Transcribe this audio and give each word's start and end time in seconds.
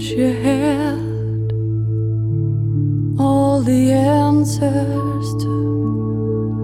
thought 0.00 0.16
you 0.16 0.32
had 0.32 1.52
all 3.20 3.60
the 3.60 3.92
answers 3.92 5.42
to 5.42 5.48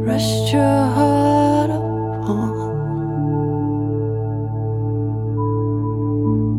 rest 0.04 0.52
your 0.52 0.86
heart 0.96 1.70
upon. 1.70 2.54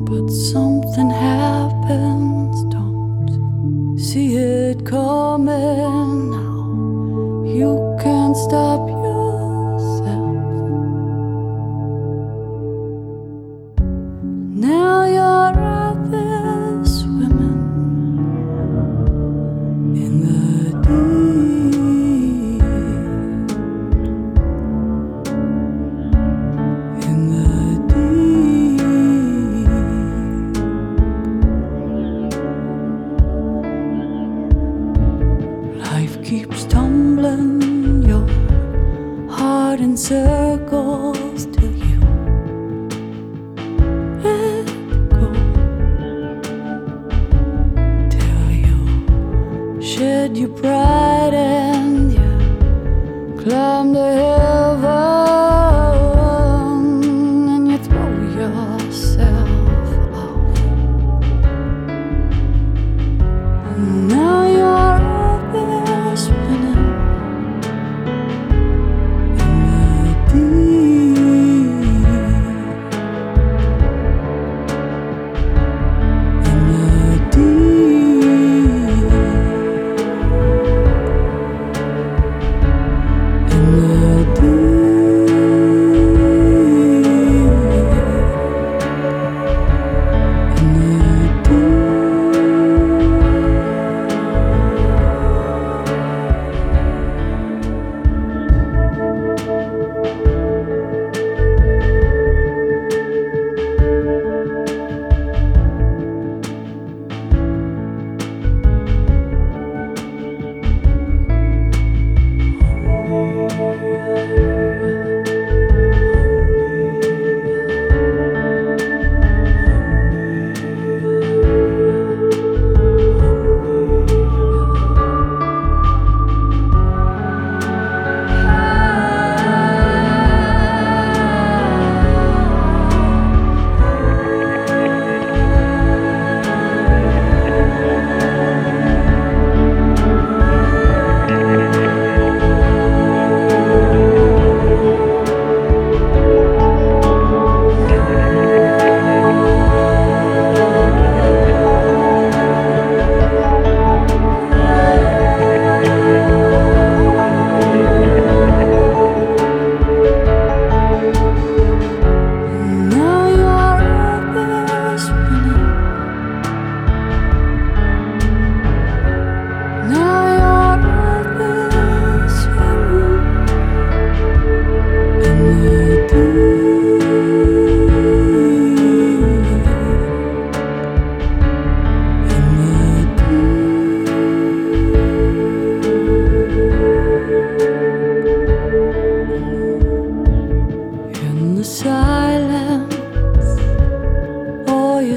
But 0.05 0.29
something 0.31 1.09
happens, 1.09 2.63
don't 2.73 3.97
see 3.97 4.35
it 4.35 4.85
coming 4.85 6.29
now. 6.31 7.43
You 7.45 7.97
can't 8.01 8.37
stop 8.37 8.96
circles 39.97 41.47
till 41.47 41.73
you 41.73 41.99
let 44.21 44.67
go. 45.09 45.33
Till 48.07 48.51
you 48.51 49.81
shed 49.81 50.37
your 50.37 50.49
pride 50.49 51.33
and 51.33 52.13
you 52.13 53.41
climb 53.41 53.93
the 53.93 54.11
heaven 54.13 54.36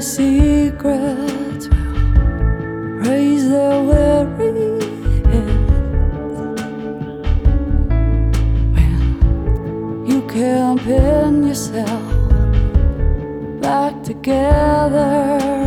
Secrets 0.01 1.67
will 1.67 2.97
raise 3.05 3.47
their 3.47 3.83
weary 3.83 4.81
heads 5.29 6.39
when 8.73 10.05
you 10.07 10.21
can't 10.27 10.81
pin 10.81 11.43
yourself 11.43 12.31
back 13.61 14.01
together. 14.01 15.60